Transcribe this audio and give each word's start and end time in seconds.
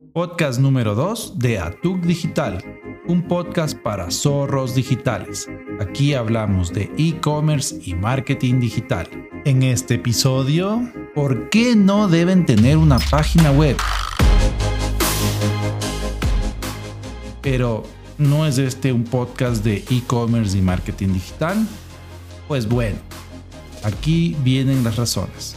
Podcast 0.00 0.58
número 0.58 0.94
2 0.94 1.38
de 1.38 1.58
Atuk 1.58 2.00
Digital, 2.00 2.64
un 3.06 3.28
podcast 3.28 3.76
para 3.78 4.10
zorros 4.10 4.74
digitales. 4.74 5.46
Aquí 5.78 6.14
hablamos 6.14 6.72
de 6.72 6.90
e-commerce 6.96 7.78
y 7.84 7.94
marketing 7.94 8.60
digital. 8.60 9.06
En 9.44 9.62
este 9.62 9.96
episodio, 9.96 10.90
¿por 11.14 11.50
qué 11.50 11.76
no 11.76 12.08
deben 12.08 12.46
tener 12.46 12.78
una 12.78 12.98
página 12.98 13.52
web? 13.52 13.76
Pero, 17.42 17.84
¿no 18.16 18.46
es 18.46 18.56
este 18.56 18.94
un 18.94 19.04
podcast 19.04 19.62
de 19.62 19.84
e-commerce 19.90 20.56
y 20.56 20.62
marketing 20.62 21.08
digital? 21.12 21.68
Pues 22.48 22.66
bueno, 22.66 22.96
aquí 23.84 24.34
vienen 24.42 24.82
las 24.82 24.96
razones. 24.96 25.56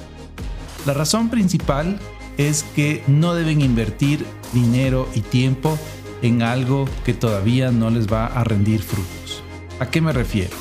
La 0.86 0.94
razón 0.94 1.30
principal 1.30 1.98
es 2.38 2.64
que 2.76 3.04
no 3.08 3.34
deben 3.36 3.62
invertir 3.62 4.26
dinero 4.54 5.08
y 5.14 5.22
tiempo 5.22 5.78
en 6.22 6.42
algo 6.42 6.86
que 7.04 7.14
todavía 7.14 7.72
no 7.72 7.90
les 7.90 8.12
va 8.12 8.28
a 8.28 8.44
rendir 8.44 8.82
frutos. 8.82 9.44
¿A 9.80 9.90
qué 9.90 10.02
me 10.02 10.14
refiero? 10.14 10.56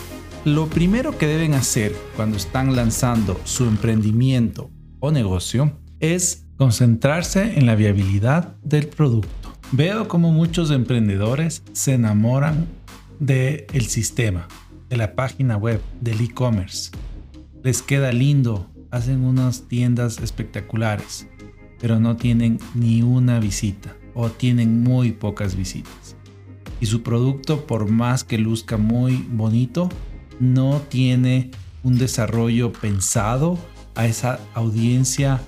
Lo 0.44 0.66
primero 0.66 1.16
que 1.16 1.28
deben 1.28 1.54
hacer 1.54 1.94
cuando 2.16 2.36
están 2.36 2.74
lanzando 2.74 3.40
su 3.44 3.64
emprendimiento 3.64 4.70
o 4.98 5.12
negocio 5.12 5.78
es 6.00 6.46
concentrarse 6.56 7.58
en 7.58 7.66
la 7.66 7.76
viabilidad 7.76 8.56
del 8.62 8.88
producto. 8.88 9.52
Veo 9.70 10.08
como 10.08 10.32
muchos 10.32 10.70
emprendedores 10.72 11.62
se 11.72 11.94
enamoran 11.94 12.66
del 13.20 13.66
el 13.72 13.86
sistema, 13.86 14.48
de 14.90 14.96
la 14.96 15.14
página 15.14 15.56
web, 15.56 15.80
del 16.00 16.20
e-commerce. 16.20 16.90
Les 17.62 17.80
queda 17.80 18.10
lindo, 18.10 18.68
hacen 18.90 19.24
unas 19.24 19.68
tiendas 19.68 20.18
espectaculares, 20.18 21.28
pero 21.82 21.98
no 21.98 22.16
tienen 22.16 22.60
ni 22.74 23.02
una 23.02 23.40
visita 23.40 23.96
o 24.14 24.30
tienen 24.30 24.84
muy 24.84 25.10
pocas 25.10 25.56
visitas. 25.56 26.16
Y 26.80 26.86
su 26.86 27.02
producto, 27.02 27.66
por 27.66 27.90
más 27.90 28.22
que 28.22 28.38
luzca 28.38 28.76
muy 28.76 29.26
bonito, 29.28 29.88
no 30.38 30.80
tiene 30.88 31.50
un 31.82 31.98
desarrollo 31.98 32.72
pensado 32.72 33.58
a 33.96 34.06
esa 34.06 34.38
audiencia 34.54 35.40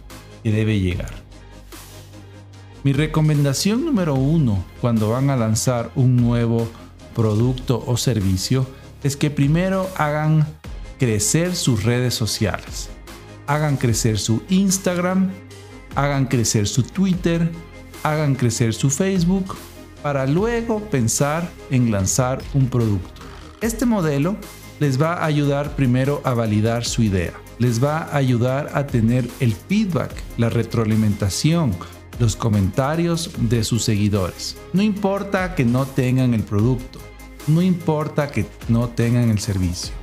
que 0.43 0.51
debe 0.51 0.81
llegar. 0.81 1.13
Mi 2.83 2.93
recomendación 2.93 3.85
número 3.85 4.15
uno 4.15 4.65
cuando 4.81 5.11
van 5.11 5.31
a 5.31 5.37
lanzar 5.37 5.93
un 5.95 6.17
nuevo 6.17 6.69
producto 7.15 7.83
o 7.87 7.97
servicio 7.97 8.67
es 9.05 9.17
que 9.17 9.31
primero 9.31 9.89
hagan 9.97 10.47
crecer 10.99 11.55
sus 11.55 11.85
redes 11.85 12.15
sociales. 12.15 12.91
Hagan 13.47 13.77
crecer 13.77 14.19
su 14.19 14.43
Instagram, 14.49 15.31
hagan 15.95 16.27
crecer 16.27 16.67
su 16.67 16.83
Twitter, 16.83 17.51
hagan 18.03 18.35
crecer 18.35 18.75
su 18.75 18.91
Facebook 18.91 19.57
para 20.03 20.27
luego 20.27 20.81
pensar 20.91 21.49
en 21.71 21.91
lanzar 21.91 22.43
un 22.53 22.69
producto. 22.69 23.23
Este 23.61 23.87
modelo 23.87 24.37
les 24.81 25.01
va 25.01 25.15
a 25.15 25.25
ayudar 25.25 25.77
primero 25.77 26.21
a 26.25 26.35
validar 26.35 26.85
su 26.85 27.03
idea, 27.03 27.33
les 27.59 27.83
va 27.83 27.99
a 27.99 28.17
ayudar 28.17 28.71
a 28.75 28.87
tener 28.87 29.29
el 29.41 29.55
feedback, 29.55 30.11
la 30.37 30.51
retroalimentación, 30.51 31.75
los 32.19 32.37
comentarios 32.37 33.31
de 33.39 33.65
sus 33.65 33.85
seguidores. 33.85 34.57
No 34.73 34.83
importa 34.83 35.55
que 35.55 35.65
no 35.65 35.87
tengan 35.87 36.35
el 36.35 36.43
producto, 36.43 36.99
no 37.47 37.63
importa 37.63 38.31
que 38.31 38.47
no 38.69 38.89
tengan 38.89 39.31
el 39.31 39.39
servicio. 39.39 39.95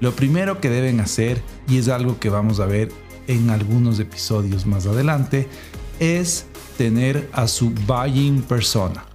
Lo 0.00 0.12
primero 0.12 0.60
que 0.60 0.68
deben 0.68 1.00
hacer, 1.00 1.40
y 1.68 1.78
es 1.78 1.88
algo 1.88 2.18
que 2.18 2.28
vamos 2.28 2.60
a 2.60 2.66
ver 2.66 2.90
en 3.26 3.50
algunos 3.50 3.98
episodios 3.98 4.66
más 4.66 4.86
adelante, 4.86 5.48
es 5.98 6.46
tener 6.76 7.28
a 7.32 7.48
su 7.48 7.70
buying 7.86 8.42
persona. 8.42 9.06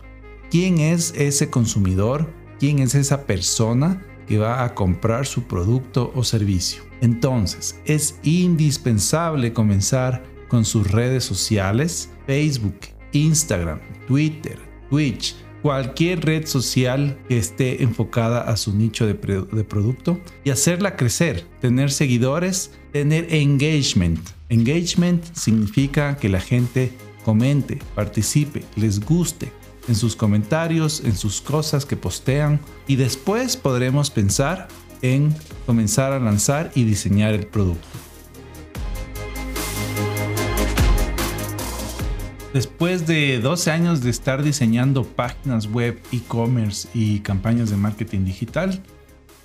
¿Quién 0.49 0.79
es 0.79 1.13
ese 1.15 1.49
consumidor? 1.49 2.27
¿Quién 2.59 2.79
es 2.79 2.95
esa 2.95 3.25
persona 3.25 4.05
que 4.27 4.37
va 4.37 4.63
a 4.63 4.75
comprar 4.75 5.25
su 5.25 5.43
producto 5.43 6.11
o 6.15 6.23
servicio? 6.23 6.83
Entonces, 7.01 7.79
es 7.85 8.19
indispensable 8.23 9.53
comenzar 9.53 10.23
con 10.47 10.65
sus 10.65 10.91
redes 10.91 11.23
sociales, 11.23 12.09
Facebook, 12.27 12.75
Instagram, 13.13 13.79
Twitter, 14.07 14.59
Twitch, 14.89 15.35
cualquier 15.61 16.25
red 16.25 16.45
social 16.45 17.17
que 17.27 17.37
esté 17.37 17.83
enfocada 17.83 18.41
a 18.41 18.57
su 18.57 18.75
nicho 18.75 19.05
de, 19.05 19.13
producto 19.15 20.19
y 20.43 20.49
hacerla 20.49 20.95
crecer, 20.95 21.45
tener 21.59 21.91
seguidores, 21.91 22.71
tener 22.91 23.33
engagement. 23.33 24.19
Engagement 24.49 25.23
significa 25.33 26.17
que 26.17 26.29
la 26.29 26.41
gente 26.41 26.91
comente, 27.23 27.79
participe, 27.95 28.63
les 28.75 28.99
guste 28.99 29.51
en 29.87 29.95
sus 29.95 30.15
comentarios, 30.15 31.01
en 31.05 31.15
sus 31.15 31.41
cosas 31.41 31.85
que 31.85 31.95
postean 31.95 32.59
y 32.87 32.95
después 32.95 33.57
podremos 33.57 34.09
pensar 34.09 34.67
en 35.01 35.33
comenzar 35.65 36.11
a 36.13 36.19
lanzar 36.19 36.71
y 36.75 36.83
diseñar 36.83 37.33
el 37.33 37.47
producto. 37.47 37.87
Después 42.53 43.07
de 43.07 43.39
12 43.39 43.71
años 43.71 44.01
de 44.01 44.09
estar 44.09 44.43
diseñando 44.43 45.05
páginas 45.05 45.67
web, 45.67 46.01
e-commerce 46.11 46.89
y 46.93 47.19
campañas 47.19 47.69
de 47.69 47.77
marketing 47.77 48.25
digital, 48.25 48.83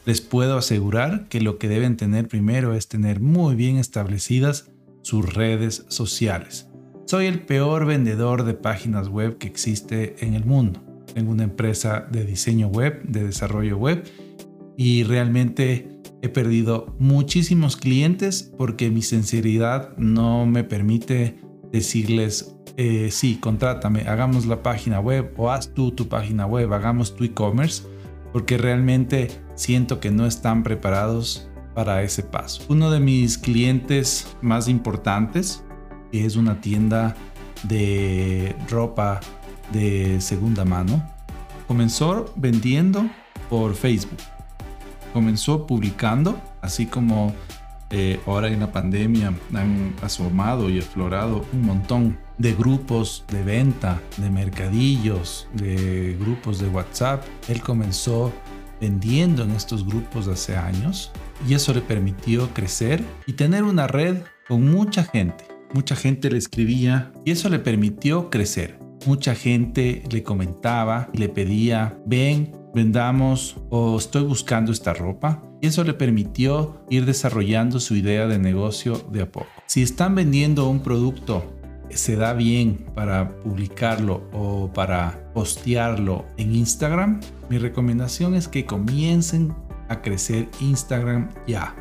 les 0.07 0.21
puedo 0.21 0.59
asegurar 0.59 1.29
que 1.29 1.41
lo 1.41 1.57
que 1.59 1.69
deben 1.69 1.97
tener 1.97 2.27
primero 2.27 2.75
es 2.75 2.89
tener 2.89 3.21
muy 3.21 3.55
bien 3.55 3.77
establecidas 3.77 4.73
sus 5.03 5.33
redes 5.35 5.85
sociales. 5.87 6.69
Soy 7.05 7.27
el 7.27 7.43
peor 7.43 7.87
vendedor 7.87 8.43
de 8.43 8.55
páginas 8.55 9.09
web 9.09 9.39
que 9.39 9.47
existe 9.47 10.17
en 10.27 10.35
el 10.35 10.45
mundo. 10.45 10.83
Tengo 11.15 11.31
una 11.31 11.45
empresa 11.45 12.09
de 12.11 12.25
diseño 12.25 12.67
web, 12.67 13.05
de 13.05 13.23
desarrollo 13.23 13.79
web 13.79 14.03
y 14.77 15.05
realmente 15.05 16.01
he 16.23 16.29
perdido 16.29 16.97
muchísimos 16.99 17.77
clientes 17.77 18.53
porque 18.59 18.91
mi 18.91 19.03
sinceridad 19.03 19.97
no 19.97 20.45
me 20.45 20.65
permite 20.65 21.46
decirles, 21.73 22.57
eh, 22.77 23.09
sí, 23.11 23.37
contrátame, 23.37 24.03
hagamos 24.03 24.47
la 24.47 24.63
página 24.63 25.01
web 25.01 25.33
o 25.37 25.51
haz 25.51 25.73
tú 25.73 25.93
tu 25.93 26.09
página 26.09 26.47
web, 26.47 26.73
hagamos 26.73 27.15
tu 27.17 27.25
e-commerce, 27.25 27.83
porque 28.33 28.59
realmente 28.59 29.29
siento 29.55 30.01
que 30.01 30.11
no 30.11 30.27
están 30.27 30.63
preparados 30.63 31.49
para 31.75 32.03
ese 32.03 32.23
paso. 32.23 32.63
Uno 32.69 32.91
de 32.91 33.01
mis 33.01 33.39
clientes 33.39 34.37
más 34.43 34.69
importantes 34.69 35.63
que 36.13 36.25
es 36.25 36.37
una 36.37 36.61
tienda 36.61 37.17
de 37.65 38.55
ropa 38.69 39.21
de 39.73 40.21
segunda 40.21 40.65
mano, 40.65 41.03
comenzó 41.67 42.33
vendiendo 42.37 43.09
por 43.51 43.75
Facebook. 43.75 44.19
Comenzó 45.13 45.67
publicando, 45.67 46.39
así 46.61 46.87
como 46.87 47.35
eh, 47.91 48.21
ahora 48.27 48.49
en 48.49 48.61
la 48.61 48.73
pandemia 48.73 49.33
han 49.55 49.95
asomado 50.03 50.71
y 50.71 50.79
aflorado 50.79 51.45
un 51.53 51.63
montón 51.63 52.19
de 52.39 52.55
grupos 52.55 53.25
de 53.29 53.43
venta, 53.43 54.01
de 54.17 54.31
mercadillos, 54.31 55.49
de 55.55 56.17
grupos 56.21 56.59
de 56.59 56.69
WhatsApp. 56.69 57.25
Él 57.49 57.61
comenzó 57.61 58.33
vendiendo 58.81 59.45
en 59.45 59.53
estos 59.53 59.87
grupos 59.87 60.29
hace 60.29 60.57
años 60.57 61.13
y 61.49 61.55
eso 61.55 61.73
le 61.73 61.81
permitió 61.81 62.49
crecer 62.53 63.03
y 63.27 63.33
tener 63.33 63.65
una 63.65 63.87
red 63.87 64.19
con 64.47 64.71
mucha 64.71 65.03
gente 65.03 65.57
Mucha 65.73 65.97
gente 65.97 66.31
le 66.31 66.39
escribía 66.39 67.13
y 67.25 67.33
eso 67.33 67.49
le 67.49 67.59
permitió 67.59 68.31
crecer. 68.31 68.79
Mucha 69.05 69.35
gente 69.35 70.03
le 70.11 70.23
comentaba 70.23 71.09
le 71.13 71.29
pedía, 71.29 71.99
ven, 72.07 72.53
vendamos 72.77 73.57
o 73.71 73.97
estoy 73.97 74.23
buscando 74.23 74.71
esta 74.71 74.93
ropa. 74.93 75.43
Y 75.63 75.69
eso 75.69 75.83
le 75.83 75.95
permitió 75.95 76.85
ir 76.91 77.07
desarrollando 77.07 77.81
su 77.81 77.97
idea 77.97 78.27
de 78.27 78.39
negocio 78.39 78.99
de 79.11 79.23
a 79.23 79.33
poco. 79.33 79.49
Si 79.67 79.83
están 79.83 80.15
vendiendo 80.15 80.69
un 80.69 80.81
producto 80.81 81.53
se 81.89 82.17
da 82.17 82.35
bien 82.35 82.85
para 82.95 83.41
publicarlo 83.41 84.29
o 84.33 84.71
para 84.73 85.31
postearlo 85.33 86.27
en 86.37 86.55
Instagram, 86.55 87.21
mi 87.49 87.59
recomendación 87.59 88.35
es 88.35 88.49
que 88.49 88.67
comiencen 88.67 89.55
a 89.89 90.03
crecer 90.03 90.49
Instagram 90.61 91.31
ya 91.47 91.75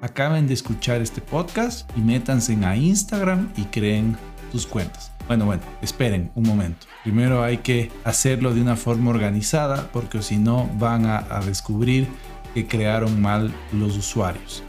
acaben 0.00 0.46
de 0.46 0.54
escuchar 0.54 1.02
este 1.02 1.20
podcast 1.20 1.90
y 1.96 2.00
métanse 2.00 2.56
a 2.64 2.76
Instagram 2.76 3.52
y 3.56 3.64
creen 3.64 4.16
sus 4.52 4.66
cuentas. 4.66 5.09
Bueno, 5.30 5.46
bueno, 5.46 5.62
esperen 5.80 6.32
un 6.34 6.42
momento. 6.42 6.88
Primero 7.04 7.44
hay 7.44 7.58
que 7.58 7.88
hacerlo 8.02 8.52
de 8.52 8.60
una 8.60 8.74
forma 8.74 9.10
organizada 9.10 9.88
porque 9.92 10.22
si 10.22 10.38
no 10.38 10.68
van 10.80 11.06
a, 11.06 11.20
descubrir 11.46 12.08
que 12.52 12.66
crearon 12.66 13.22
mal 13.22 13.54
los 13.72 13.96
usuarios. 13.96 14.64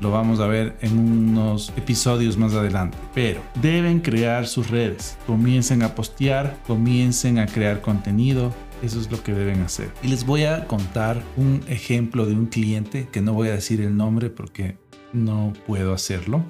Lo 0.00 0.10
vamos 0.10 0.40
a 0.40 0.48
ver 0.48 0.76
en 0.80 0.98
unos 0.98 1.72
episodios 1.76 2.36
más 2.36 2.54
adelante. 2.54 2.98
Pero 3.14 3.40
deben 3.62 4.00
crear 4.00 4.48
sus 4.48 4.68
redes. 4.68 5.16
Comiencen 5.28 5.84
a 5.84 5.94
postear, 5.94 6.56
comiencen 6.66 7.38
a 7.38 7.46
crear 7.46 7.80
contenido, 7.80 8.52
eso 8.82 8.98
es 8.98 9.08
lo 9.12 9.22
que 9.22 9.32
deben 9.32 9.60
hacer. 9.60 9.92
Y 10.02 10.08
les 10.08 10.26
voy 10.26 10.42
a 10.42 10.66
contar 10.66 11.22
un 11.36 11.62
ejemplo 11.68 12.26
de 12.26 12.32
un 12.32 12.46
cliente 12.46 13.06
que 13.12 13.20
no 13.20 13.32
voy 13.32 13.46
a 13.46 13.52
decir 13.52 13.80
el 13.80 13.96
nombre 13.96 14.28
porque 14.28 14.76
no 15.12 15.52
puedo 15.68 15.94
hacerlo. 15.94 16.44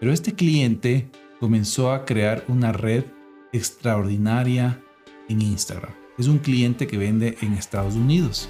Pero 0.00 0.12
este 0.12 0.34
cliente 0.34 1.08
comenzó 1.40 1.92
a 1.92 2.04
crear 2.04 2.44
una 2.48 2.72
red 2.72 3.04
extraordinaria 3.52 4.82
en 5.28 5.42
Instagram. 5.42 5.92
Es 6.18 6.26
un 6.26 6.38
cliente 6.38 6.86
que 6.86 6.98
vende 6.98 7.38
en 7.42 7.52
Estados 7.54 7.94
Unidos. 7.94 8.48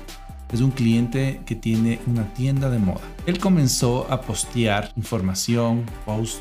Es 0.53 0.63
un 0.63 0.71
cliente 0.71 1.43
que 1.45 1.55
tiene 1.55 2.01
una 2.07 2.33
tienda 2.33 2.71
de 2.71 2.79
moda. 2.79 3.03
Él 3.27 3.39
comenzó 3.39 4.11
a 4.11 4.23
postear 4.23 4.93
información, 4.97 5.85
post. 6.07 6.41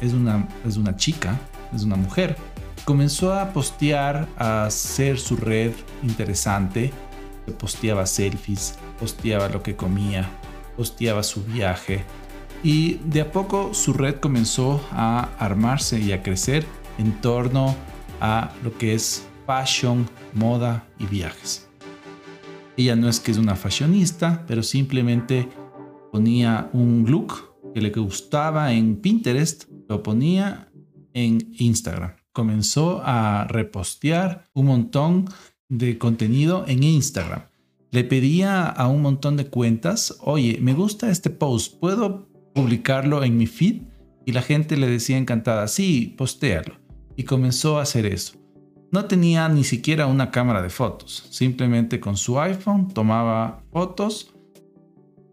Es 0.00 0.12
una, 0.12 0.46
es 0.66 0.76
una 0.76 0.96
chica, 0.96 1.40
es 1.74 1.84
una 1.84 1.96
mujer. 1.96 2.36
Comenzó 2.84 3.32
a 3.32 3.50
postear, 3.54 4.28
a 4.36 4.66
hacer 4.66 5.18
su 5.18 5.36
red 5.36 5.72
interesante. 6.02 6.92
Posteaba 7.58 8.04
selfies, 8.04 8.74
posteaba 9.00 9.48
lo 9.48 9.62
que 9.62 9.76
comía, 9.76 10.28
posteaba 10.76 11.22
su 11.22 11.42
viaje. 11.42 12.04
Y 12.64 12.94
de 13.04 13.20
a 13.20 13.30
poco 13.30 13.74
su 13.74 13.92
red 13.92 14.16
comenzó 14.16 14.80
a 14.90 15.28
armarse 15.38 16.00
y 16.00 16.12
a 16.12 16.22
crecer 16.22 16.64
en 16.96 17.20
torno 17.20 17.76
a 18.22 18.52
lo 18.64 18.76
que 18.78 18.94
es 18.94 19.28
fashion, 19.46 20.08
moda 20.32 20.88
y 20.98 21.04
viajes. 21.04 21.68
Ella 22.78 22.96
no 22.96 23.10
es 23.10 23.20
que 23.20 23.32
es 23.32 23.36
una 23.36 23.54
fashionista, 23.54 24.44
pero 24.48 24.62
simplemente 24.62 25.46
ponía 26.10 26.70
un 26.72 27.04
look 27.06 27.54
que 27.74 27.82
le 27.82 27.90
gustaba 27.90 28.72
en 28.72 28.96
Pinterest, 28.96 29.64
lo 29.86 30.02
ponía 30.02 30.72
en 31.12 31.52
Instagram. 31.58 32.14
Comenzó 32.32 33.02
a 33.04 33.46
repostear 33.46 34.48
un 34.54 34.66
montón 34.66 35.28
de 35.68 35.98
contenido 35.98 36.64
en 36.66 36.82
Instagram. 36.82 37.42
Le 37.90 38.04
pedía 38.04 38.64
a 38.64 38.88
un 38.88 39.02
montón 39.02 39.36
de 39.36 39.48
cuentas, 39.48 40.16
oye, 40.20 40.58
me 40.62 40.72
gusta 40.72 41.10
este 41.10 41.28
post, 41.28 41.78
¿puedo 41.78 42.33
publicarlo 42.54 43.22
en 43.22 43.36
mi 43.36 43.46
feed? 43.46 43.82
Y 44.24 44.32
la 44.32 44.42
gente 44.42 44.76
le 44.76 44.88
decía 44.88 45.18
encantada, 45.18 45.68
sí, 45.68 46.14
postéalo. 46.16 46.76
Y 47.16 47.24
comenzó 47.24 47.78
a 47.78 47.82
hacer 47.82 48.06
eso. 48.06 48.38
No 48.90 49.06
tenía 49.06 49.48
ni 49.48 49.64
siquiera 49.64 50.06
una 50.06 50.30
cámara 50.30 50.62
de 50.62 50.70
fotos, 50.70 51.26
simplemente 51.30 51.98
con 51.98 52.16
su 52.16 52.40
iPhone 52.40 52.88
tomaba 52.88 53.60
fotos, 53.72 54.32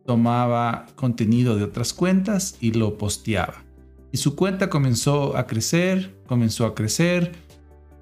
tomaba 0.06 0.88
contenido 0.96 1.56
de 1.56 1.66
otras 1.66 1.94
cuentas 1.94 2.58
y 2.60 2.72
lo 2.72 2.98
posteaba. 2.98 3.64
Y 4.12 4.18
su 4.18 4.36
cuenta 4.36 4.70
comenzó 4.70 5.38
a 5.38 5.46
crecer, 5.46 6.18
comenzó 6.28 6.66
a 6.66 6.76
crecer, 6.76 7.34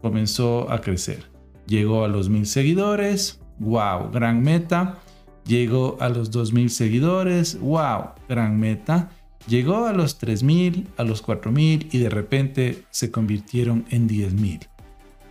comenzó 0.02 0.72
a 0.72 0.82
crecer. 0.82 1.26
Llegó 1.68 2.04
a 2.04 2.08
los 2.08 2.30
mil 2.30 2.48
seguidores, 2.48 3.42
wow, 3.60 4.10
gran 4.12 4.42
meta. 4.42 5.00
Llegó 5.46 5.98
a 6.00 6.10
los 6.10 6.32
dos 6.32 6.54
mil 6.54 6.70
seguidores, 6.70 7.60
wow, 7.60 8.12
gran 8.28 8.60
meta. 8.60 9.10
Llegó 9.48 9.86
a 9.86 9.94
los 9.94 10.18
3000, 10.18 10.88
a 10.98 11.04
los 11.04 11.22
4000 11.22 11.90
y 11.92 11.98
de 11.98 12.10
repente 12.10 12.84
se 12.92 13.10
convirtieron 13.10 13.86
en 13.90 14.08
10000. 14.08 14.70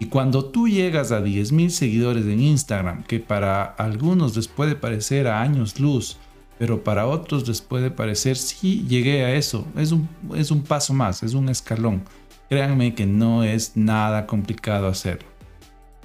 Y 0.01 0.07
cuando 0.07 0.45
tú 0.45 0.69
llegas 0.69 1.11
a 1.11 1.21
10.000 1.21 1.71
seguidores 1.71 2.25
en 2.25 2.41
Instagram, 2.41 3.03
que 3.03 3.19
para 3.19 3.65
algunos 3.65 4.37
les 4.37 4.47
puede 4.47 4.77
parecer 4.77 5.27
a 5.27 5.43
años 5.43 5.81
luz, 5.81 6.19
pero 6.59 6.85
para 6.85 7.07
otros 7.07 7.47
les 7.49 7.61
puede 7.61 7.91
parecer, 7.91 8.37
sí, 8.37 8.85
llegué 8.89 9.25
a 9.25 9.35
eso, 9.35 9.67
es 9.77 9.91
un, 9.91 10.09
es 10.37 10.51
un 10.51 10.63
paso 10.63 10.95
más, 10.95 11.23
es 11.23 11.35
un 11.35 11.49
escalón. 11.49 12.03
Créanme 12.49 12.95
que 12.95 13.07
no 13.07 13.43
es 13.43 13.77
nada 13.77 14.27
complicado 14.27 14.87
hacerlo. 14.87 15.29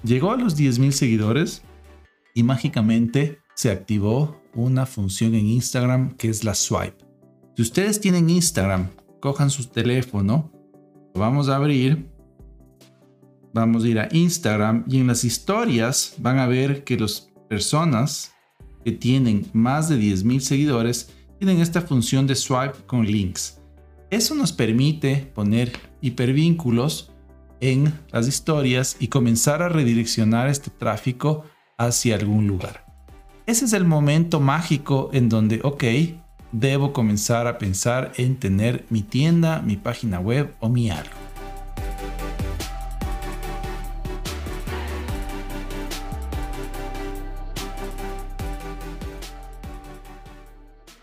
Llegó 0.03 0.31
a 0.31 0.38
los 0.38 0.57
10.000 0.57 0.91
seguidores 0.91 1.61
y 2.33 2.44
mágicamente 2.44 3.39
se 3.55 3.71
activó 3.71 4.41
una 4.53 4.85
función 4.85 5.35
en 5.35 5.47
Instagram 5.47 6.15
que 6.15 6.29
es 6.29 6.44
la 6.44 6.55
swipe. 6.55 7.05
Si 7.55 7.61
ustedes 7.61 8.00
tienen 8.00 8.29
Instagram, 8.29 8.89
cojan 9.19 9.50
su 9.50 9.65
teléfono, 9.65 10.51
lo 11.13 11.21
vamos 11.21 11.50
a 11.50 11.55
abrir 11.55 12.13
vamos 13.53 13.83
a 13.83 13.88
ir 13.88 14.00
a 14.00 14.09
Instagram 14.11 14.83
y 14.88 15.00
en 15.00 15.07
las 15.07 15.23
historias 15.23 16.15
van 16.17 16.39
a 16.39 16.47
ver 16.47 16.83
que 16.83 16.97
las 16.97 17.31
personas 17.47 18.33
que 18.83 18.91
tienen 18.91 19.45
más 19.53 19.88
de 19.88 19.97
10.000 19.97 20.39
seguidores 20.39 21.11
tienen 21.39 21.61
esta 21.61 21.81
función 21.81 22.27
de 22.27 22.35
swipe 22.35 22.79
con 22.88 23.05
links. 23.05 23.61
Eso 24.09 24.35
nos 24.35 24.51
permite 24.51 25.31
poner 25.33 25.71
hipervínculos 26.01 27.11
en 27.61 27.94
las 28.11 28.27
historias 28.27 28.97
y 29.00 29.07
comenzar 29.07 29.61
a 29.61 29.69
redireccionar 29.69 30.50
este 30.50 30.69
tráfico 30.69 31.45
hacia 31.77 32.15
algún 32.15 32.47
lugar. 32.47 32.82
Ese 33.45 33.65
es 33.65 33.73
el 33.73 33.83
momento 33.83 34.39
mágico 34.39 35.09
en 35.11 35.27
donde, 35.27 35.59
ok, 35.63 35.83
debo 36.53 36.93
comenzar 36.93 37.45
a 37.45 37.57
pensar 37.57 38.13
en 38.15 38.37
tener 38.37 38.85
mi 38.89 39.01
tienda, 39.01 39.61
mi 39.61 39.75
página 39.75 40.21
web 40.21 40.55
o 40.61 40.69
mi 40.69 40.89
algo. 40.89 41.11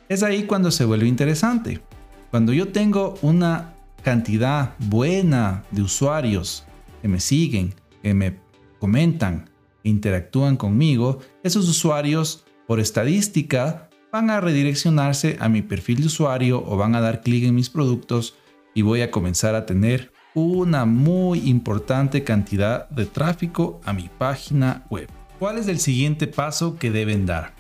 Es 0.09 0.23
ahí 0.23 0.45
cuando 0.45 0.71
se 0.71 0.87
vuelve 0.87 1.09
interesante. 1.09 1.83
Cuando 2.31 2.55
yo 2.55 2.69
tengo 2.69 3.19
una 3.21 3.75
cantidad 4.03 4.75
buena 4.79 5.63
de 5.73 5.83
usuarios 5.83 6.65
que 7.03 7.09
me 7.09 7.21
siguen, 7.21 7.75
que 8.03 8.15
me 8.15 8.39
comentan, 8.79 9.50
interactúan 9.83 10.57
conmigo, 10.57 11.19
esos 11.43 11.69
usuarios 11.69 12.45
por 12.67 12.81
estadística 12.81 13.89
van 14.13 14.31
a 14.31 14.41
redireccionarse 14.41 15.37
a 15.41 15.49
mi 15.49 15.63
perfil 15.63 16.01
de 16.01 16.07
usuario 16.07 16.65
o 16.67 16.77
van 16.77 16.95
a 16.95 17.01
dar 17.01 17.21
clic 17.21 17.45
en 17.45 17.55
mis 17.55 17.71
productos 17.71 18.37
y 18.75 18.83
voy 18.83 19.03
a 19.03 19.11
comenzar 19.11 19.55
a 19.55 19.67
tener 19.67 20.13
una 20.35 20.85
muy 20.85 21.49
importante 21.49 22.23
cantidad 22.25 22.89
de 22.91 23.07
tráfico 23.07 23.81
a 23.85 23.93
mi 23.93 24.09
página 24.19 24.85
web. 24.91 25.09
¿Cuál 25.39 25.59
es 25.59 25.69
el 25.69 25.79
siguiente 25.79 26.27
paso 26.27 26.77
que 26.77 26.91
deben 26.91 27.27
dar? 27.27 27.55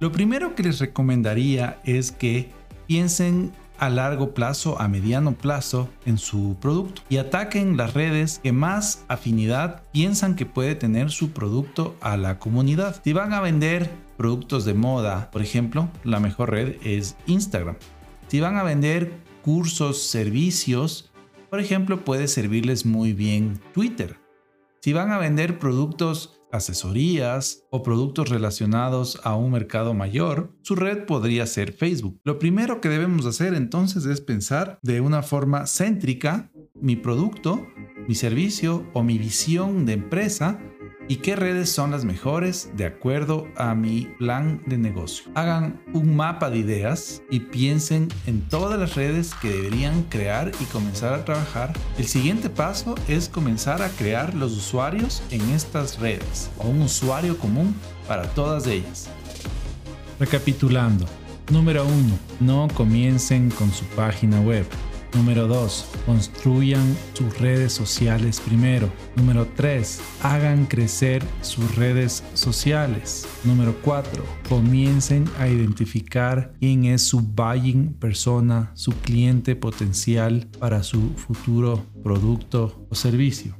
Lo 0.00 0.10
primero 0.10 0.54
que 0.54 0.62
les 0.62 0.78
recomendaría 0.78 1.80
es 1.84 2.12
que 2.12 2.50
piensen 2.86 3.52
a 3.82 3.90
largo 3.90 4.32
plazo, 4.32 4.80
a 4.80 4.86
mediano 4.86 5.32
plazo 5.32 5.88
en 6.06 6.16
su 6.16 6.56
producto 6.60 7.02
y 7.08 7.16
ataquen 7.16 7.76
las 7.76 7.94
redes 7.94 8.38
que 8.40 8.52
más 8.52 9.04
afinidad 9.08 9.82
piensan 9.90 10.36
que 10.36 10.46
puede 10.46 10.76
tener 10.76 11.10
su 11.10 11.32
producto 11.32 11.96
a 12.00 12.16
la 12.16 12.38
comunidad. 12.38 13.00
Si 13.02 13.12
van 13.12 13.32
a 13.32 13.40
vender 13.40 13.90
productos 14.16 14.64
de 14.64 14.74
moda, 14.74 15.32
por 15.32 15.42
ejemplo, 15.42 15.88
la 16.04 16.20
mejor 16.20 16.50
red 16.50 16.76
es 16.84 17.16
Instagram. 17.26 17.74
Si 18.28 18.38
van 18.38 18.56
a 18.56 18.62
vender 18.62 19.14
cursos, 19.42 20.00
servicios, 20.00 21.10
por 21.50 21.58
ejemplo, 21.58 22.04
puede 22.04 22.28
servirles 22.28 22.86
muy 22.86 23.12
bien 23.12 23.58
Twitter. 23.74 24.16
Si 24.80 24.92
van 24.92 25.10
a 25.10 25.18
vender 25.18 25.58
productos 25.58 26.40
asesorías 26.52 27.64
o 27.70 27.82
productos 27.82 28.28
relacionados 28.28 29.20
a 29.24 29.34
un 29.34 29.50
mercado 29.50 29.94
mayor, 29.94 30.54
su 30.62 30.76
red 30.76 31.06
podría 31.06 31.46
ser 31.46 31.72
Facebook. 31.72 32.20
Lo 32.24 32.38
primero 32.38 32.80
que 32.80 32.88
debemos 32.88 33.26
hacer 33.26 33.54
entonces 33.54 34.04
es 34.04 34.20
pensar 34.20 34.78
de 34.82 35.00
una 35.00 35.22
forma 35.22 35.66
céntrica 35.66 36.52
mi 36.74 36.96
producto, 36.96 37.66
mi 38.06 38.14
servicio 38.14 38.86
o 38.92 39.02
mi 39.02 39.18
visión 39.18 39.86
de 39.86 39.94
empresa 39.94 40.60
y 41.08 41.16
qué 41.16 41.36
redes 41.36 41.70
son 41.70 41.90
las 41.90 42.04
mejores 42.04 42.70
de 42.74 42.86
acuerdo 42.86 43.48
a 43.56 43.74
mi 43.74 44.08
plan 44.18 44.62
de 44.66 44.78
negocio. 44.78 45.30
Hagan 45.34 45.80
un 45.92 46.16
mapa 46.16 46.50
de 46.50 46.58
ideas 46.58 47.22
y 47.30 47.40
piensen 47.40 48.08
en 48.26 48.40
todas 48.48 48.78
las 48.78 48.94
redes 48.94 49.34
que 49.34 49.50
deberían 49.50 50.04
crear 50.04 50.52
y 50.60 50.64
comenzar 50.66 51.14
a 51.14 51.24
trabajar. 51.24 51.72
El 51.98 52.06
siguiente 52.06 52.48
paso 52.50 52.94
es 53.08 53.28
comenzar 53.28 53.82
a 53.82 53.88
crear 53.90 54.34
los 54.34 54.52
usuarios 54.52 55.22
en 55.30 55.40
estas 55.50 55.98
redes 55.98 56.50
o 56.58 56.68
un 56.68 56.82
usuario 56.82 57.36
común 57.38 57.74
para 58.06 58.22
todas 58.34 58.66
ellas. 58.66 59.08
Recapitulando. 60.18 61.06
Número 61.50 61.84
1. 61.84 62.18
No 62.40 62.68
comiencen 62.74 63.50
con 63.50 63.72
su 63.72 63.84
página 63.86 64.40
web. 64.40 64.66
Número 65.14 65.46
2. 65.46 65.86
Construyan 66.06 66.96
sus 67.12 67.38
redes 67.38 67.72
sociales 67.72 68.40
primero. 68.40 68.90
Número 69.14 69.46
3. 69.46 70.00
Hagan 70.22 70.64
crecer 70.66 71.22
sus 71.42 71.76
redes 71.76 72.24
sociales. 72.32 73.28
Número 73.44 73.74
4. 73.82 74.24
Comiencen 74.48 75.28
a 75.38 75.48
identificar 75.48 76.54
quién 76.60 76.86
es 76.86 77.02
su 77.02 77.20
buying 77.20 77.92
persona, 77.94 78.70
su 78.74 78.92
cliente 78.92 79.54
potencial 79.54 80.48
para 80.58 80.82
su 80.82 81.10
futuro 81.10 81.84
producto 82.02 82.86
o 82.88 82.94
servicio. 82.94 83.54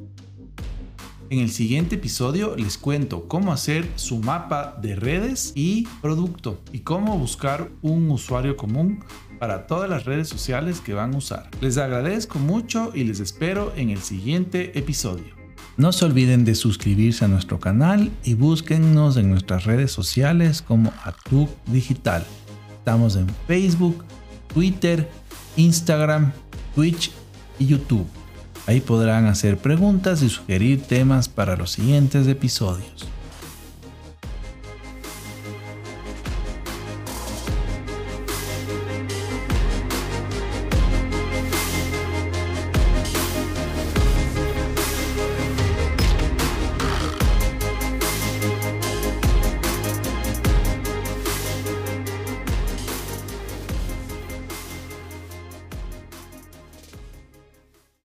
En 1.33 1.39
el 1.39 1.51
siguiente 1.51 1.95
episodio 1.95 2.57
les 2.57 2.77
cuento 2.77 3.27
cómo 3.27 3.55
hacer 3.55 3.89
su 3.97 4.19
mapa 4.19 4.79
de 4.83 4.97
redes 4.97 5.53
y 5.55 5.87
producto 6.03 6.61
y 6.73 6.81
cómo 6.81 7.17
buscar 7.19 7.71
un 7.81 8.11
usuario 8.11 8.55
común 8.59 9.03
para 9.43 9.67
todas 9.67 9.91
las 9.91 10.05
redes 10.05 10.29
sociales 10.29 10.81
que 10.81 10.95
van 10.95 11.15
a 11.15 11.17
usar. 11.17 11.49
Les 11.61 11.77
agradezco 11.77 12.39
mucho 12.39 12.93
y 12.95 13.03
les 13.03 13.19
espero 13.19 13.73
en 13.75 13.91
el 13.91 13.99
siguiente 13.99 14.79
episodio. 14.79 15.35
No 15.77 15.91
se 15.91 16.05
olviden 16.05 16.45
de 16.45 16.55
suscribirse 16.55 17.25
a 17.25 17.29
nuestro 17.29 17.59
canal 17.59 18.13
y 18.23 18.35
búsquennos 18.35 19.17
en 19.17 19.31
nuestras 19.31 19.65
redes 19.65 19.91
sociales 19.91 20.63
como 20.63 20.93
Atuk 21.03 21.51
Digital. 21.67 22.25
Estamos 22.79 23.17
en 23.17 23.27
Facebook, 23.49 24.05
Twitter, 24.55 25.11
Instagram, 25.57 26.31
Twitch 26.77 27.11
y 27.59 27.67
YouTube. 27.67 28.07
Ahí 28.69 28.81
podrán 28.81 29.27
hacer 29.27 29.59
preguntas 29.59 30.23
y 30.23 30.29
sugerir 30.29 30.83
temas 30.83 31.29
para 31.29 31.57
los 31.57 31.73
siguientes 31.73 32.29
episodios. 32.29 33.09